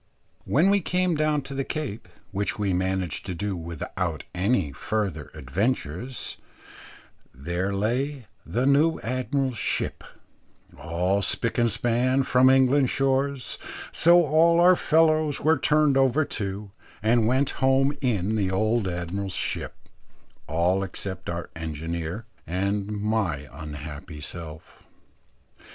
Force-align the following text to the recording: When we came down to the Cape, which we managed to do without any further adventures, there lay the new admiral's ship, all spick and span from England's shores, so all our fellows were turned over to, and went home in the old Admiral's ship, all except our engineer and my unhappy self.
When 0.45 0.71
we 0.71 0.81
came 0.81 1.13
down 1.13 1.43
to 1.43 1.53
the 1.53 1.63
Cape, 1.63 2.07
which 2.31 2.57
we 2.57 2.73
managed 2.73 3.23
to 3.27 3.35
do 3.35 3.55
without 3.55 4.23
any 4.33 4.71
further 4.71 5.29
adventures, 5.35 6.37
there 7.35 7.71
lay 7.71 8.25
the 8.43 8.65
new 8.65 8.99
admiral's 9.01 9.59
ship, 9.59 10.03
all 10.75 11.21
spick 11.21 11.59
and 11.59 11.69
span 11.69 12.23
from 12.23 12.49
England's 12.49 12.89
shores, 12.89 13.59
so 13.91 14.25
all 14.25 14.59
our 14.59 14.75
fellows 14.75 15.39
were 15.41 15.59
turned 15.59 15.95
over 15.97 16.25
to, 16.25 16.71
and 17.03 17.27
went 17.27 17.51
home 17.61 17.95
in 18.01 18.35
the 18.35 18.49
old 18.49 18.87
Admiral's 18.87 19.33
ship, 19.33 19.75
all 20.47 20.81
except 20.81 21.29
our 21.29 21.51
engineer 21.55 22.25
and 22.47 22.87
my 22.87 23.47
unhappy 23.53 24.19
self. 24.19 24.81